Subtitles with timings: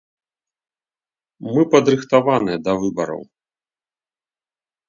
[1.51, 3.21] Мы падрыхтаваныя да выбараў.